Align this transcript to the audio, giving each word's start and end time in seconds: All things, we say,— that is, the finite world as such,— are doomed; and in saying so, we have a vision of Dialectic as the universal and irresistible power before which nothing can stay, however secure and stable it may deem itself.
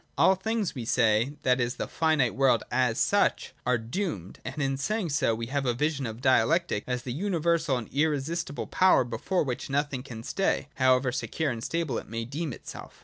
All 0.17 0.33
things, 0.33 0.73
we 0.73 0.83
say,— 0.83 1.33
that 1.43 1.61
is, 1.61 1.75
the 1.75 1.87
finite 1.87 2.33
world 2.33 2.63
as 2.71 2.97
such,— 2.99 3.53
are 3.67 3.77
doomed; 3.77 4.39
and 4.43 4.57
in 4.59 4.75
saying 4.75 5.09
so, 5.09 5.35
we 5.35 5.45
have 5.53 5.67
a 5.67 5.75
vision 5.75 6.07
of 6.07 6.21
Dialectic 6.21 6.83
as 6.87 7.03
the 7.03 7.13
universal 7.13 7.77
and 7.77 7.87
irresistible 7.93 8.65
power 8.65 9.03
before 9.03 9.43
which 9.43 9.69
nothing 9.69 10.01
can 10.01 10.23
stay, 10.23 10.69
however 10.77 11.11
secure 11.11 11.51
and 11.51 11.63
stable 11.63 11.99
it 11.99 12.09
may 12.09 12.25
deem 12.25 12.51
itself. 12.51 12.99